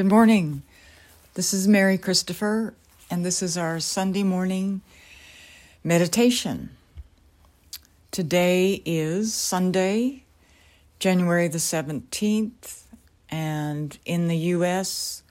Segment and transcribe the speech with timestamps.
[0.00, 0.62] Good morning.
[1.34, 2.72] This is Mary Christopher,
[3.10, 4.80] and this is our Sunday morning
[5.84, 6.70] meditation.
[8.10, 10.24] Today is Sunday,
[11.00, 12.84] January the 17th,
[13.28, 15.22] and in the U.S.,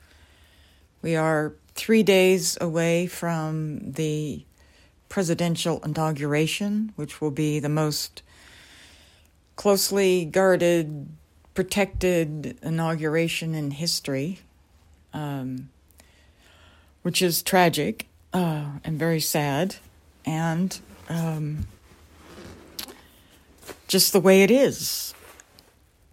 [1.02, 4.46] we are three days away from the
[5.10, 8.22] presidential inauguration, which will be the most
[9.56, 11.08] closely guarded,
[11.56, 14.42] protected inauguration in history
[15.14, 15.70] um,
[17.02, 19.78] which is tragic uh, and very sad,
[20.26, 21.68] and um,
[23.88, 25.14] just the way it is.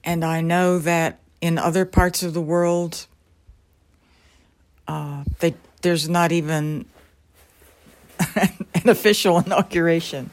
[0.04, 3.06] And I know that in other parts of the world,
[4.88, 6.86] uh, they, there's not even
[8.36, 10.30] an official inauguration.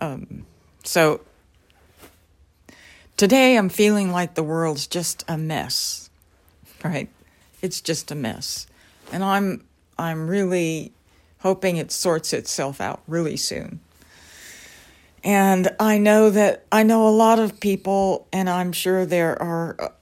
[0.00, 0.46] Um,
[0.84, 1.20] so
[3.16, 6.10] today I'm feeling like the world's just a mess,
[6.82, 7.08] right?
[7.62, 8.66] It's just a mess.
[9.12, 9.64] And I'm
[9.98, 10.92] I'm really
[11.40, 13.80] hoping it sorts itself out really soon.
[15.24, 19.92] And I know that I know a lot of people, and I'm sure there are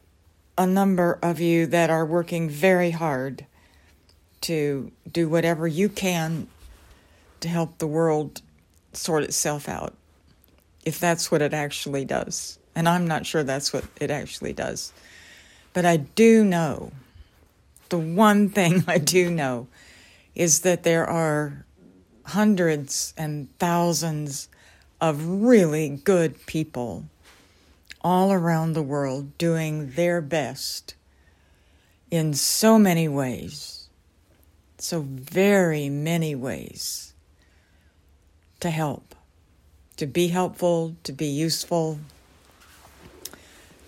[0.59, 3.47] a number of you that are working very hard
[4.43, 6.47] to do whatever you can
[7.41, 8.43] to help the world
[8.93, 9.95] sort itself out,
[10.85, 12.59] if that's what it actually does.
[12.75, 14.93] And I'm not sure that's what it actually does.
[15.73, 16.93] But I do know
[17.89, 19.69] the one thing I do know
[20.35, 21.65] is that there are
[22.25, 24.49] hundreds and thousands
[25.01, 27.05] of really good people
[28.03, 30.95] all around the world doing their best
[32.11, 33.89] in so many ways,
[34.79, 37.15] so very many ways
[38.61, 39.15] to help,
[39.97, 41.99] to be helpful, to be useful,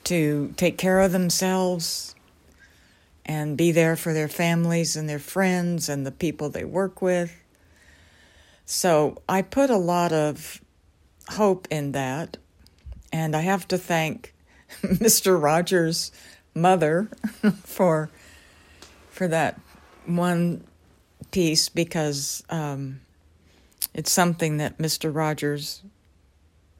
[0.04, 2.14] to take care of themselves
[3.28, 7.30] and be there for their families and their friends and the people they work with.
[8.64, 10.62] So I put a lot of
[11.28, 12.38] hope in that.
[13.12, 14.34] And I have to thank
[14.82, 15.40] Mr.
[15.40, 16.10] Rogers'
[16.54, 17.08] mother
[17.64, 18.10] for
[19.10, 19.60] for that
[20.06, 20.64] one
[21.30, 23.00] piece because um,
[23.92, 25.14] it's something that Mr.
[25.14, 25.82] Rogers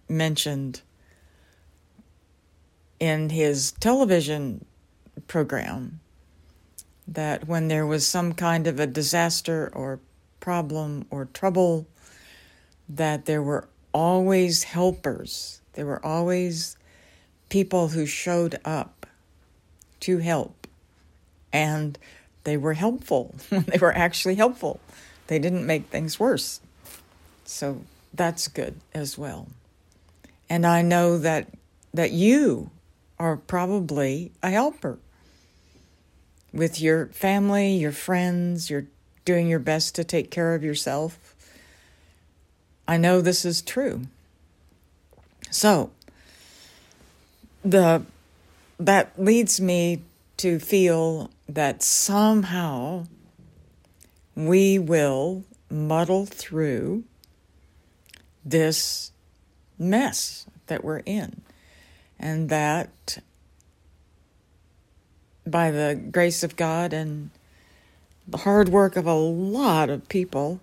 [0.09, 0.83] mentioned
[3.01, 4.65] in his television
[5.27, 6.01] program
[7.09, 9.99] that when there was some kind of a disaster or
[10.41, 11.87] problem or trouble,
[12.89, 15.61] that there were always helpers.
[15.73, 16.77] There were always
[17.49, 19.07] people who showed up
[20.01, 20.67] to help.
[21.53, 21.99] And
[22.45, 23.35] they were helpful.
[23.51, 24.81] they were actually helpful.
[25.29, 26.61] They didn't make things worse.
[27.45, 27.83] So
[28.13, 29.49] that's good as well.
[30.51, 31.49] And I know that
[31.95, 32.71] that you
[33.19, 34.99] are probably a helper
[36.53, 38.87] with your family, your friends, you're
[39.25, 41.35] doing your best to take care of yourself.
[42.87, 44.03] I know this is true.
[45.51, 45.91] So,
[47.65, 48.03] the
[48.79, 50.03] that leads me
[50.39, 53.07] to feel that somehow
[54.35, 57.05] we will muddle through
[58.45, 59.11] this
[59.79, 61.43] mess that we're in
[62.19, 63.19] and that
[65.51, 67.31] by the grace of God and
[68.27, 70.61] the hard work of a lot of people,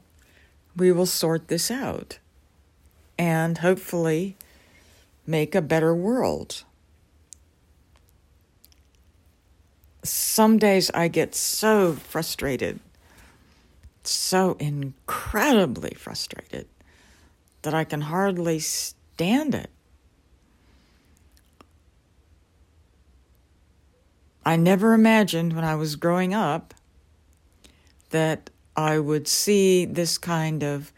[0.76, 2.20] we will sort this out
[3.18, 4.36] and hopefully
[5.26, 6.64] make a better world.
[10.04, 12.80] Some days I get so frustrated,
[14.04, 16.68] so incredibly frustrated,
[17.64, 19.72] that I can hardly stand it.
[24.46, 26.74] I never imagined when I was growing up
[28.12, 30.92] that I would see this kind of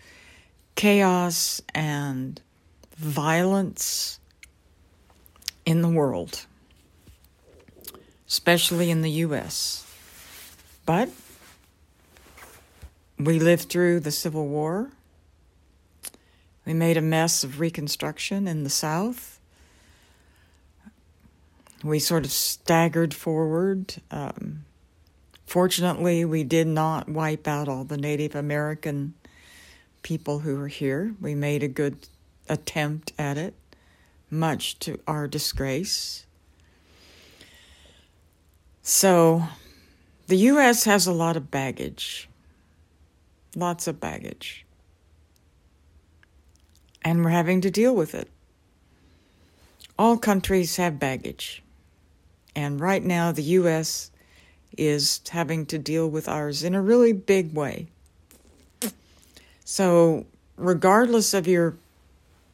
[0.75, 2.41] chaos and
[2.97, 4.19] violence
[5.65, 6.45] in the world,
[8.27, 9.85] especially in the U.S.
[10.85, 11.09] But
[13.17, 14.91] we lived through the Civil War.
[16.65, 19.36] We made a mess of Reconstruction in the South
[21.83, 23.95] we sort of staggered forward.
[24.11, 24.65] Um,
[25.45, 29.13] fortunately, we did not wipe out all the Native American
[30.01, 31.15] people who were here.
[31.21, 32.07] We made a good
[32.49, 33.53] attempt at it,
[34.29, 36.25] much to our disgrace.
[38.81, 39.43] So,
[40.27, 40.85] the U.S.
[40.85, 42.29] has a lot of baggage,
[43.55, 44.65] lots of baggage,
[47.03, 48.29] and we're having to deal with it.
[49.99, 51.63] All countries have baggage.
[52.57, 54.09] And right now, the U.S.
[54.75, 57.85] is having to deal with ours in a really big way.
[59.63, 60.25] So,
[60.55, 61.77] regardless of your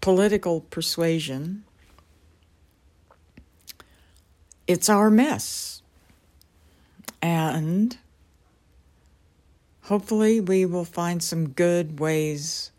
[0.02, 1.64] political persuasion,
[4.68, 5.82] it's our mess.
[7.22, 7.98] And
[9.84, 12.72] hopefully, we will find some good ways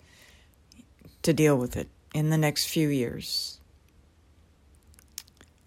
[1.22, 3.60] to deal with it in the next few years.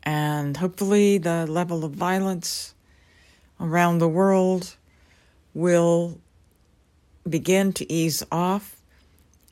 [0.07, 2.74] And hopefully, the level of violence
[3.59, 4.77] around the world
[5.54, 6.18] will
[7.27, 8.77] begin to ease off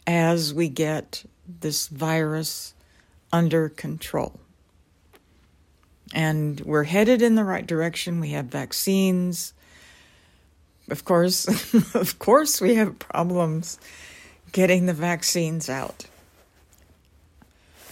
[0.07, 1.25] as we get
[1.59, 2.73] this virus
[3.33, 4.39] under control.
[6.13, 8.21] And we're headed in the right direction.
[8.21, 9.53] We have vaccines.
[10.89, 11.49] Of course,
[11.95, 13.77] of course, we have problems
[14.53, 16.05] getting the vaccines out.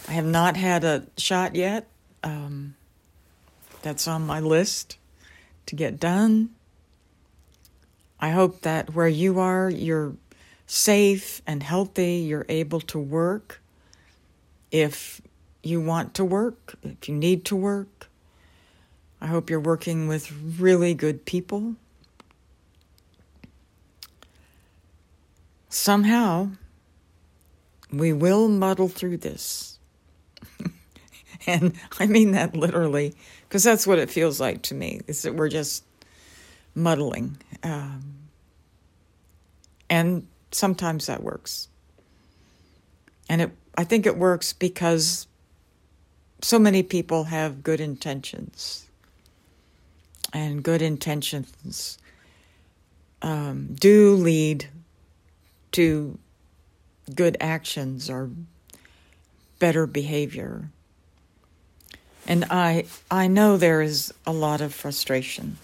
[0.08, 1.88] I have not had a shot yet.
[2.24, 2.74] Um,
[3.82, 4.96] that's on my list
[5.66, 6.50] to get done.
[8.18, 10.14] I hope that where you are, you're
[10.66, 13.60] safe and healthy, you're able to work.
[14.70, 15.20] If
[15.62, 18.08] you want to work, if you need to work,
[19.20, 21.76] I hope you're working with really good people.
[25.68, 26.50] Somehow,
[27.92, 29.73] we will muddle through this.
[31.46, 33.14] and I mean that literally,
[33.48, 35.84] because that's what it feels like to me, is that we're just
[36.74, 37.36] muddling.
[37.62, 38.14] Um,
[39.88, 41.68] and sometimes that works.
[43.28, 45.26] And it, I think it works because
[46.42, 48.86] so many people have good intentions.
[50.32, 51.98] And good intentions
[53.22, 54.68] um, do lead
[55.72, 56.18] to
[57.14, 58.30] good actions or
[59.58, 60.70] better behavior.
[62.26, 65.58] And I I know there is a lot of frustration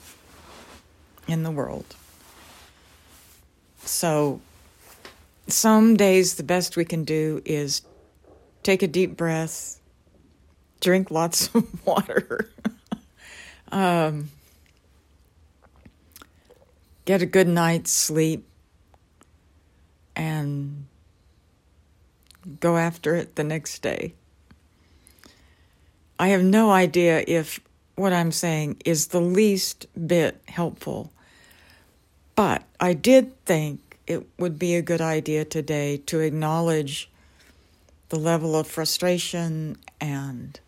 [1.27, 1.97] in the world.
[3.85, 4.41] So
[5.47, 7.83] some days the best we can do is
[8.63, 9.81] take a deep breath,
[10.81, 12.51] drink lots of water,
[13.73, 14.31] um,
[17.05, 18.47] get a good night's sleep,
[20.15, 20.87] and
[22.61, 24.15] go after it the next day.
[26.21, 27.61] I have no idea if
[27.97, 31.11] what I'm saying is the least bit helpful,
[32.35, 37.09] but I did think it would be a good idea today to acknowledge
[38.11, 40.61] the level of frustration and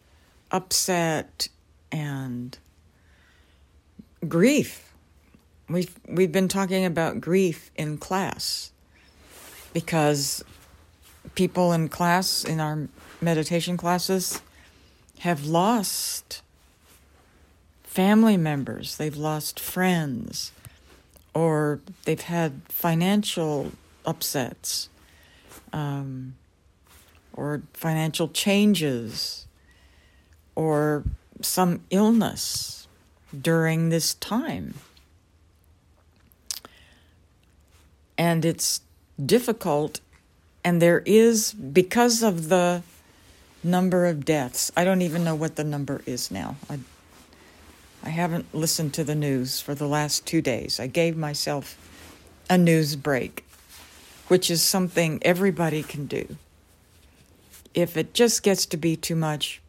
[0.50, 1.49] upset
[1.93, 2.56] and
[4.26, 4.94] grief.
[5.69, 8.72] We've, we've been talking about grief in class
[9.75, 10.43] because
[11.34, 12.88] people in class, in our
[13.20, 14.40] meditation classes,
[15.22, 16.42] have lost
[17.84, 20.50] family members, they've lost friends,
[21.32, 23.70] or they've had financial
[24.04, 24.88] upsets
[25.72, 26.34] um,
[27.34, 29.46] or financial changes
[30.56, 31.04] or
[31.40, 32.88] some illness
[33.40, 34.75] during this time.
[38.18, 38.80] And it's
[39.25, 40.00] difficult,
[40.64, 42.82] and there is, because of the
[43.62, 46.56] number of deaths, I don't even know what the number is now.
[46.69, 46.79] I
[48.05, 50.81] I haven't listened to the news for the last two days.
[50.81, 51.78] I gave myself
[52.50, 53.45] a news break,
[54.26, 56.37] which is something everybody can do.
[57.75, 59.62] If it just gets to be too much,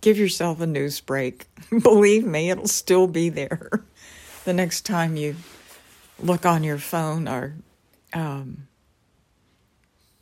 [0.00, 1.46] give yourself a news break.
[1.82, 3.84] Believe me, it'll still be there
[4.44, 5.36] the next time you
[6.20, 7.54] look on your phone or
[8.12, 8.66] um,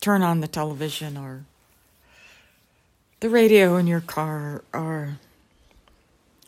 [0.03, 1.47] turn on the television or
[3.21, 5.19] the radio in your car or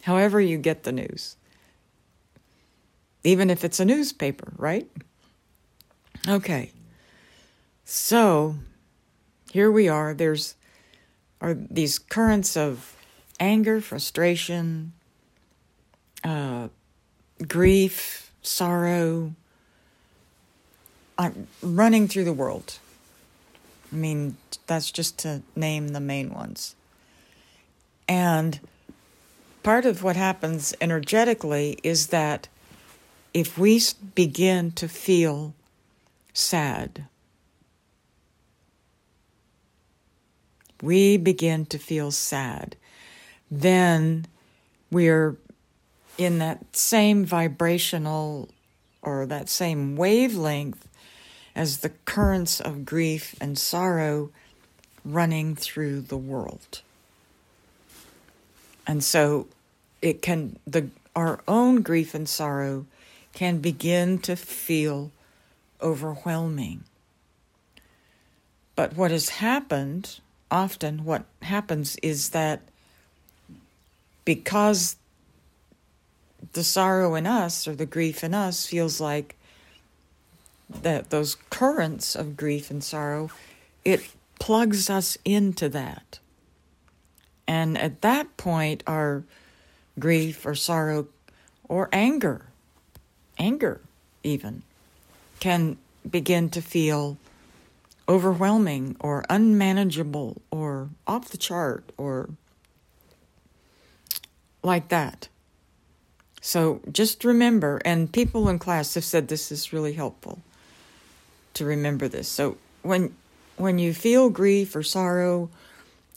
[0.02, 1.36] however you get the news.
[3.24, 4.88] Even if it's a newspaper, right?
[6.26, 6.72] Okay.
[7.84, 8.56] So
[9.50, 10.14] here we are.
[10.14, 10.54] There's
[11.40, 12.96] are these currents of
[13.38, 14.92] anger, frustration,
[16.24, 16.68] uh,
[17.46, 19.34] grief, sorrow,
[21.18, 22.78] I'm running through the world.
[23.92, 26.74] I mean, that's just to name the main ones.
[28.06, 28.60] And
[29.62, 32.48] part of what happens energetically is that
[33.34, 33.80] if we
[34.14, 35.54] begin to feel
[36.32, 37.06] sad,
[40.82, 42.76] we begin to feel sad,
[43.50, 44.26] then
[44.90, 45.36] we're
[46.16, 48.48] in that same vibrational
[49.02, 50.87] or that same wavelength
[51.58, 54.30] as the currents of grief and sorrow
[55.04, 56.82] running through the world.
[58.86, 59.48] And so
[60.00, 62.86] it can the our own grief and sorrow
[63.32, 65.10] can begin to feel
[65.82, 66.84] overwhelming.
[68.76, 70.20] But what has happened,
[70.52, 72.60] often what happens is that
[74.24, 74.94] because
[76.52, 79.34] the sorrow in us or the grief in us feels like
[80.68, 83.30] that those currents of grief and sorrow,
[83.84, 86.18] it plugs us into that.
[87.46, 89.24] And at that point, our
[89.98, 91.08] grief or sorrow
[91.68, 92.46] or anger,
[93.38, 93.80] anger
[94.22, 94.62] even,
[95.40, 97.16] can begin to feel
[98.08, 102.30] overwhelming or unmanageable or off the chart or
[104.62, 105.28] like that.
[106.40, 110.40] So just remember, and people in class have said this is really helpful
[111.58, 112.28] to remember this.
[112.28, 113.14] So when
[113.56, 115.50] when you feel grief or sorrow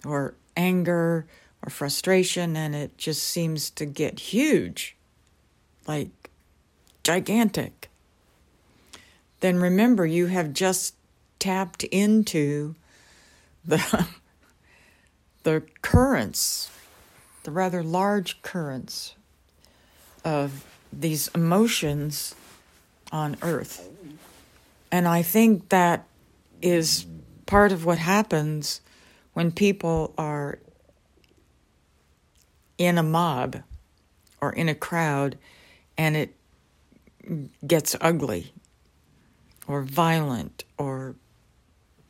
[0.06, 1.26] or anger
[1.64, 4.96] or frustration and it just seems to get huge,
[5.88, 6.10] like
[7.04, 7.90] gigantic,
[9.40, 10.96] then remember you have just
[11.40, 12.76] tapped into
[13.66, 14.08] the
[15.44, 16.70] the currents,
[17.44, 19.16] the rather large currents
[20.24, 22.36] of these emotions
[23.12, 23.90] on earth.
[24.92, 26.08] And I think that
[26.62, 27.06] is
[27.46, 28.82] part of what happens
[29.34, 30.60] when people are
[32.78, 33.62] in a mob
[34.42, 35.38] or in a crowd
[35.98, 36.36] and it
[37.66, 38.54] gets ugly
[39.68, 41.16] or violent or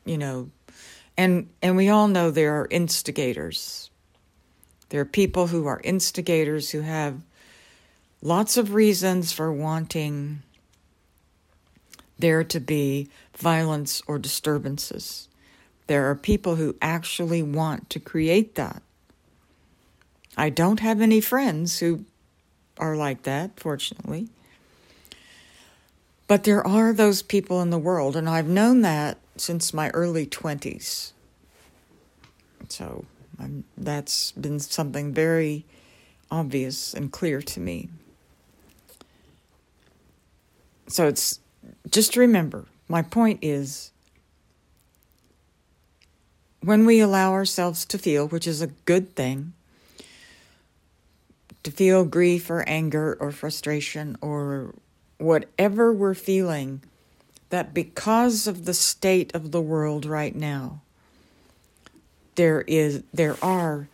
[0.04, 0.50] you know
[1.16, 3.90] and and we all know there are instigators.
[4.88, 7.22] There are people who are instigators who have
[8.20, 10.42] lots of reasons for wanting
[12.18, 15.28] there to be violence or disturbances.
[15.86, 18.82] There are people who actually want to create that.
[20.36, 22.04] I don't have any friends who
[22.78, 24.28] are like that, fortunately.
[26.26, 30.26] But there are those people in the world, and I've known that since my early
[30.26, 31.12] 20s.
[32.68, 33.04] So
[33.38, 35.66] I'm, that's been something very
[36.30, 37.90] obvious and clear to me.
[40.88, 41.40] So it's
[41.90, 43.90] just remember my point is
[46.60, 49.52] when we allow ourselves to feel, which is a good thing,
[51.62, 54.74] to feel grief or anger or frustration or
[55.18, 56.82] whatever we're feeling,
[57.50, 60.80] that because of the state of the world right now,
[62.34, 63.88] there is there are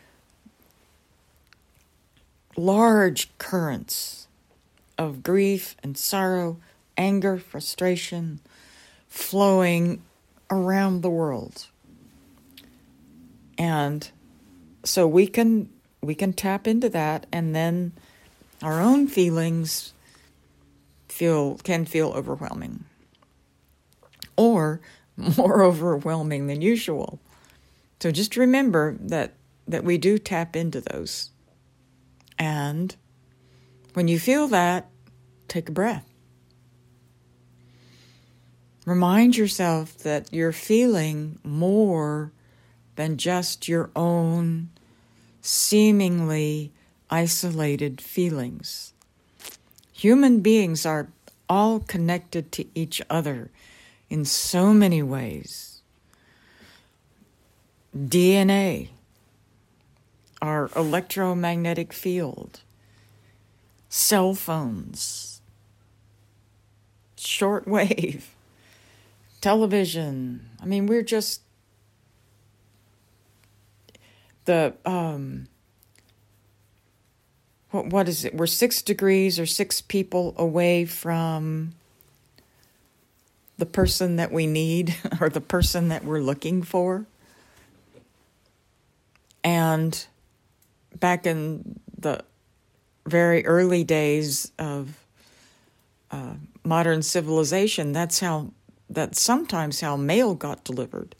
[2.56, 4.26] large currents
[4.96, 6.56] of grief and sorrow
[6.98, 8.40] anger, frustration
[9.08, 10.02] flowing
[10.50, 11.68] around the world.
[13.56, 14.10] And
[14.84, 17.92] so we can we can tap into that and then
[18.62, 19.92] our own feelings
[21.08, 22.84] feel can feel overwhelming
[24.36, 24.80] or
[25.36, 27.18] more overwhelming than usual.
[28.00, 29.34] So just remember that
[29.66, 31.30] that we do tap into those.
[32.38, 32.94] And
[33.94, 34.88] when you feel that,
[35.48, 36.07] take a breath.
[38.88, 42.32] Remind yourself that you're feeling more
[42.96, 44.70] than just your own
[45.42, 46.72] seemingly
[47.10, 48.94] isolated feelings.
[49.92, 51.08] Human beings are
[51.50, 53.50] all connected to each other
[54.08, 55.82] in so many ways.
[57.94, 58.88] DNA,
[60.40, 62.60] our electromagnetic field,
[63.90, 65.42] cell phones,
[67.18, 68.22] shortwave
[69.40, 70.48] television.
[70.60, 71.42] I mean, we're just
[74.44, 75.46] the um
[77.70, 78.34] what what is it?
[78.34, 81.74] We're 6 degrees or 6 people away from
[83.58, 87.06] the person that we need or the person that we're looking for.
[89.44, 90.06] And
[90.98, 92.24] back in the
[93.06, 94.98] very early days of
[96.10, 98.50] uh, modern civilization, that's how
[98.90, 101.14] that's sometimes how mail got delivered.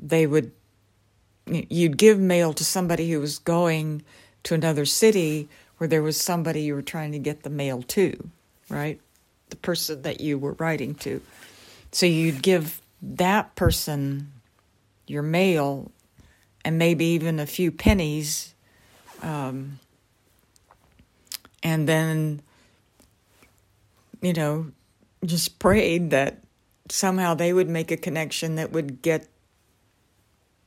[0.00, 0.52] They would,
[1.46, 4.02] you'd give mail to somebody who was going
[4.44, 8.30] to another city where there was somebody you were trying to get the mail to,
[8.68, 9.00] right?
[9.50, 11.20] The person that you were writing to.
[11.92, 14.32] So you'd give that person
[15.06, 15.90] your mail
[16.64, 18.54] and maybe even a few pennies.
[19.22, 19.80] Um,
[21.62, 22.42] and then,
[24.22, 24.72] you know,
[25.24, 26.42] just prayed that
[26.88, 29.28] somehow they would make a connection that would get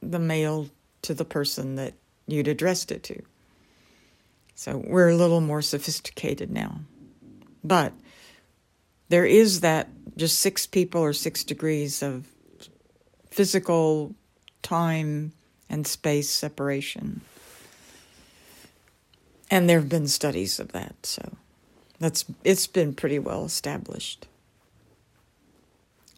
[0.02, 0.70] the mail
[1.02, 1.94] to the person that
[2.28, 3.22] you'd addressed it to.
[4.56, 6.80] So we're a little more sophisticated now.
[7.64, 7.94] But
[9.10, 12.28] there is that just six people or six degrees of
[13.30, 14.14] physical
[14.62, 15.34] time
[15.70, 17.22] and space separation.
[19.50, 21.36] And there have been studies of that, so
[22.00, 24.28] that's it's been pretty well established.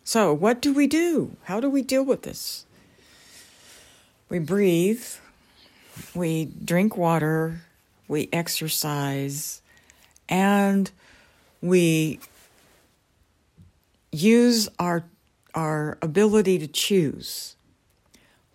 [0.08, 1.36] So, what do we do?
[1.46, 2.68] How do we deal with this?
[4.30, 5.04] We breathe,
[6.14, 7.62] we drink water,
[8.08, 9.64] we exercise,
[10.30, 10.92] and
[11.60, 12.20] we
[14.12, 15.06] use our
[15.56, 17.56] our ability to choose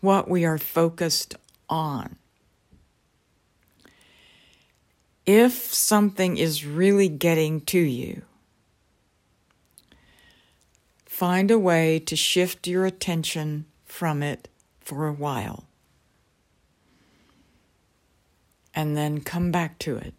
[0.01, 1.35] what we are focused
[1.69, 2.15] on.
[5.27, 8.23] If something is really getting to you,
[11.21, 14.49] find a way to shift your attention from it
[14.81, 15.67] for a while
[18.75, 20.15] and then come back to it.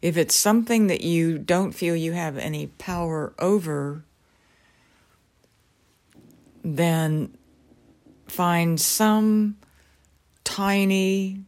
[0.00, 4.02] If it's something that you don't feel you have any power over,
[6.64, 7.32] then
[8.26, 9.56] find some
[10.42, 11.44] tiny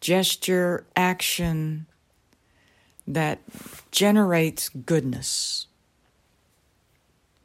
[0.00, 1.84] gesture, action
[3.08, 3.40] that
[3.90, 5.66] generates goodness,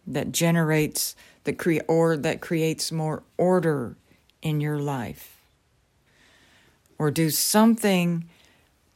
[0.05, 1.15] that generates
[1.46, 3.96] that cre- or that creates more order
[4.41, 5.41] in your life.
[7.00, 8.25] Or do something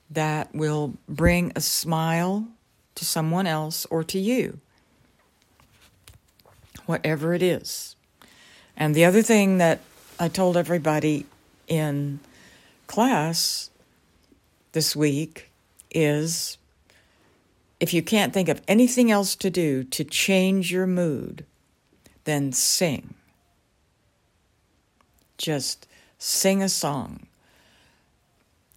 [0.10, 2.48] that will bring a smile
[2.96, 4.60] to someone else or to you.
[6.86, 7.96] Whatever it is.
[8.76, 9.82] And the other thing that
[10.20, 11.26] I told everybody
[11.68, 12.20] in
[12.88, 13.70] class
[14.72, 15.50] this week
[15.92, 16.58] is
[17.80, 21.46] if you can't think of anything else to do to change your mood,
[22.24, 23.14] then sing.
[25.38, 27.28] Just sing a song.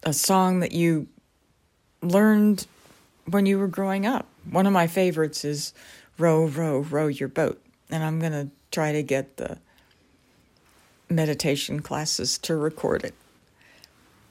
[0.03, 1.09] A song that you
[2.03, 2.67] learned
[3.27, 4.27] when you were growing up.
[4.51, 5.73] One of my favorites is
[6.19, 7.63] Row, Row, Row Your Boat.
[7.91, 9.59] And I'm going to try to get the
[11.09, 13.15] meditation classes to record it.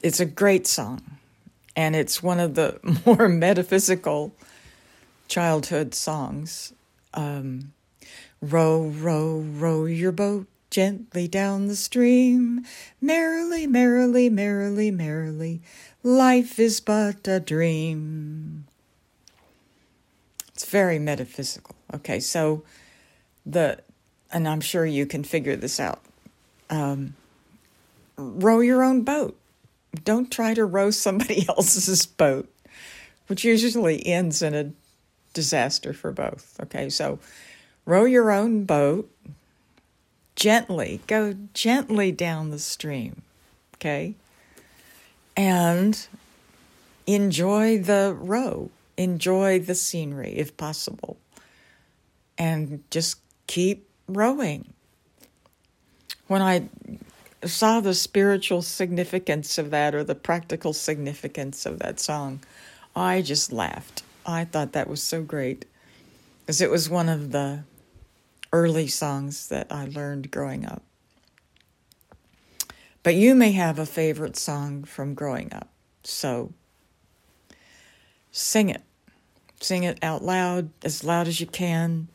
[0.01, 1.18] It's a great song,
[1.79, 4.33] and it's one of the more metaphysical
[5.29, 6.73] childhood songs.
[7.13, 7.71] Um,
[8.41, 12.65] row, row, row your boat gently down the stream.
[12.99, 15.61] Merrily, merrily, merrily, merrily,
[16.03, 18.65] life is but a dream.
[20.49, 21.75] It's very metaphysical.
[21.93, 22.61] Okay, so
[23.45, 23.79] the,
[24.33, 26.01] and I'm sure you can figure this out.
[26.69, 27.15] Um,
[28.17, 29.38] row your own boat
[30.03, 32.49] don't try to row somebody else's boat,
[33.27, 34.71] which usually ends in a
[35.33, 36.59] disaster for both.
[36.61, 37.19] Okay, so
[37.85, 39.09] row your own boat
[40.35, 43.21] gently, go gently down the stream.
[43.75, 44.15] Okay,
[45.35, 46.07] and
[47.07, 51.17] enjoy the row, enjoy the scenery if possible,
[52.37, 54.73] and just keep rowing.
[56.27, 56.69] When I
[57.45, 62.41] saw the spiritual significance of that or the practical significance of that song,
[62.95, 64.03] I just laughed.
[64.25, 65.65] I thought that was so great
[66.41, 67.63] because it was one of the
[68.51, 70.83] early songs that I learned growing up.
[73.03, 75.69] But you may have a favorite song from growing up,
[76.03, 76.51] so
[78.31, 78.81] sing it.
[79.61, 82.07] Sing it out loud, as loud as you can.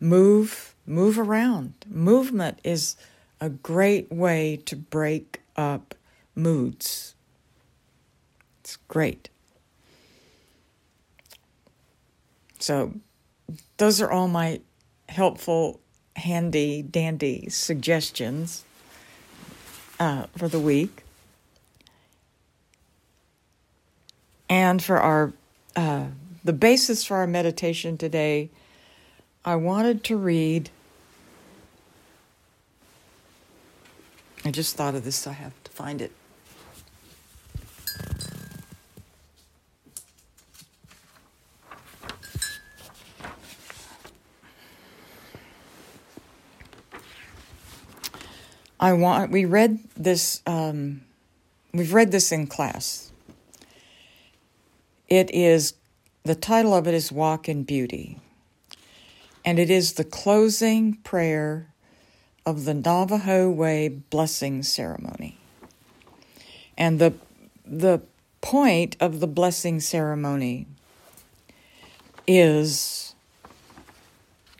[0.00, 1.72] Move, move around.
[1.88, 2.96] Movement is
[3.40, 5.94] a great way to break up
[6.34, 7.14] moods.
[8.60, 9.30] It's great.
[12.58, 12.94] So,
[13.76, 14.60] those are all my
[15.08, 15.80] helpful,
[16.16, 18.64] handy, dandy suggestions
[20.00, 21.04] uh, for the week.
[24.50, 25.32] And for our
[25.76, 26.06] uh,
[26.44, 28.50] the basis for our meditation today,
[29.44, 30.70] I wanted to read
[34.48, 36.10] I just thought of this, I have to find it.
[48.80, 51.02] I want we read this um,
[51.74, 53.12] we've read this in class.
[55.08, 55.74] It is
[56.22, 58.18] the title of it is Walk in Beauty.
[59.44, 61.67] And it is the closing prayer
[62.48, 65.36] of the Navajo Way blessing ceremony.
[66.78, 67.12] And the,
[67.66, 68.00] the
[68.40, 70.66] point of the blessing ceremony
[72.26, 73.14] is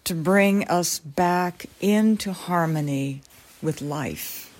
[0.05, 3.22] to bring us back into harmony
[3.62, 4.53] with life.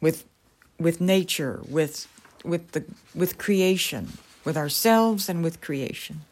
[0.00, 0.24] With,
[0.78, 2.08] with nature, with,
[2.44, 6.22] with, the, with creation, with ourselves and with creation.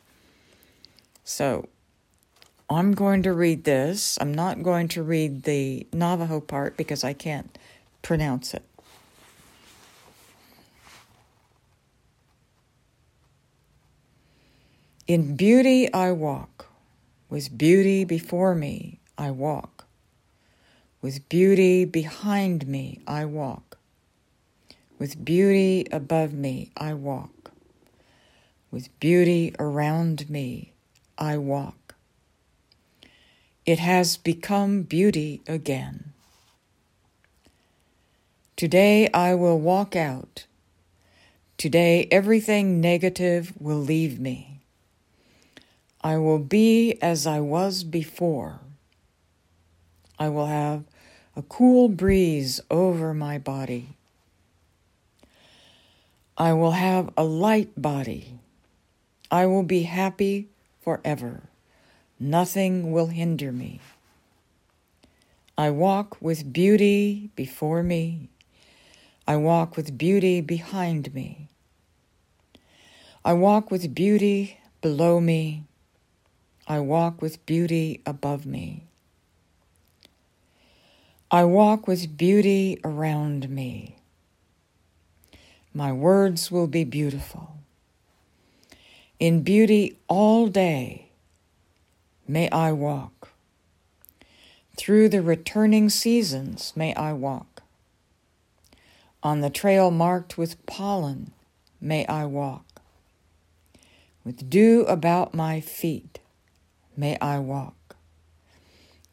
[1.24, 1.68] So
[2.74, 4.18] I'm going to read this.
[4.20, 7.58] I'm not going to read the Navajo part because I can't
[8.02, 8.62] pronounce it.
[15.08, 16.68] In beauty I walk,
[17.28, 19.84] with beauty before me I walk,
[21.02, 23.78] with beauty behind me I walk,
[24.98, 27.50] with beauty above me I walk,
[28.70, 30.72] with beauty around me
[31.18, 31.81] I walk.
[33.64, 36.12] It has become beauty again.
[38.56, 40.46] Today I will walk out.
[41.58, 44.58] Today everything negative will leave me.
[46.00, 48.58] I will be as I was before.
[50.18, 50.82] I will have
[51.36, 53.90] a cool breeze over my body.
[56.36, 58.40] I will have a light body.
[59.30, 60.48] I will be happy
[60.80, 61.42] forever.
[62.24, 63.80] Nothing will hinder me.
[65.58, 68.28] I walk with beauty before me.
[69.26, 71.48] I walk with beauty behind me.
[73.24, 75.64] I walk with beauty below me.
[76.68, 78.84] I walk with beauty above me.
[81.28, 83.96] I walk with beauty around me.
[85.74, 87.56] My words will be beautiful.
[89.18, 91.08] In beauty all day
[92.32, 93.28] may I walk.
[94.78, 97.62] Through the returning seasons may I walk.
[99.22, 101.32] On the trail marked with pollen
[101.78, 102.80] may I walk.
[104.24, 106.20] With dew about my feet
[106.96, 107.96] may I walk.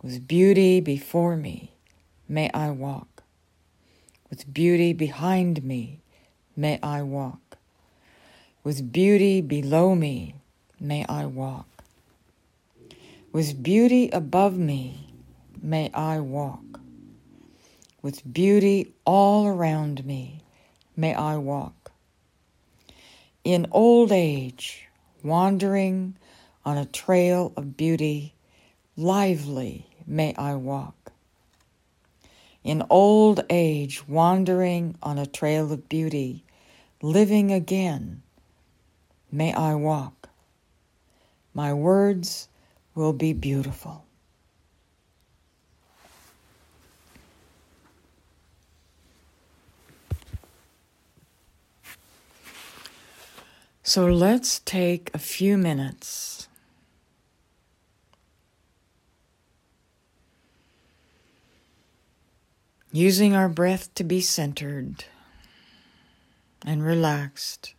[0.02, 1.74] With beauty before me,
[2.30, 3.24] may I walk.
[4.30, 6.00] With beauty behind me,
[6.56, 7.58] may I walk.
[8.64, 10.36] With beauty below me,
[10.80, 11.79] may I walk.
[13.32, 15.14] With beauty above me,
[15.62, 16.80] may I walk.
[18.02, 20.42] With beauty all around me,
[20.98, 21.92] may I walk.
[23.44, 24.88] In old age,
[25.22, 26.18] wandering
[26.66, 28.34] on a trail of beauty,
[28.98, 31.12] lively may I walk.
[32.64, 36.46] In old age, wandering on a trail of beauty,
[37.04, 38.24] living again,
[39.32, 40.30] may I walk.
[41.54, 42.49] My words
[43.00, 44.04] will be beautiful.
[53.84, 56.50] So let's take a few minutes
[62.92, 65.06] using our breath to be centered
[66.66, 67.76] and relaxed.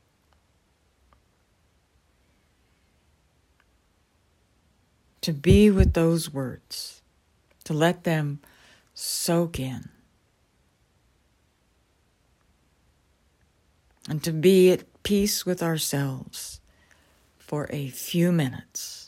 [5.22, 7.02] To be with those words,
[7.64, 8.40] to let them
[8.94, 9.88] soak in,
[14.09, 16.61] and to be at peace with ourselves
[17.38, 19.00] for a few minutes.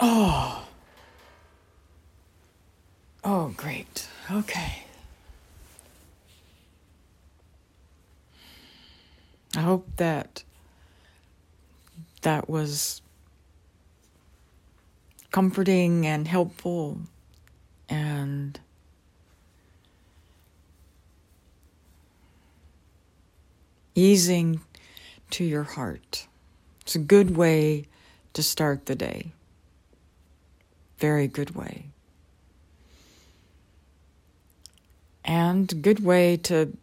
[0.00, 0.64] Oh.
[3.24, 4.08] Oh, great.
[4.30, 4.84] Okay.
[9.56, 10.44] I hope that
[12.22, 13.02] that was
[15.30, 17.00] comforting and helpful
[17.88, 18.60] and
[23.94, 24.60] easing
[25.30, 26.28] to your heart.
[26.82, 27.86] It's a good way
[28.32, 29.32] to start the day.
[30.98, 31.86] Very good way.
[35.24, 36.76] And good way to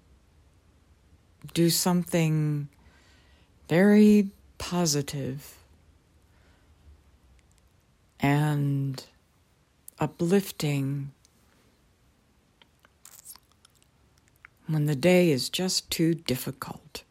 [1.53, 2.67] do something
[3.67, 5.55] very positive
[8.19, 9.03] and
[9.99, 11.11] uplifting
[14.67, 17.03] when the day is just too difficult.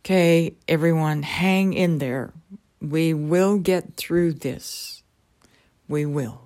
[0.00, 2.32] Okay, everyone, hang in there.
[2.80, 5.02] We will get through this.
[5.88, 6.40] We will.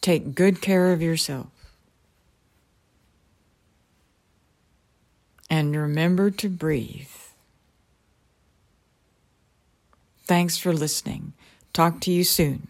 [0.00, 1.48] Take good care of yourself.
[5.50, 7.08] And remember to breathe.
[10.24, 11.32] Thanks for listening.
[11.72, 12.68] Talk to you soon.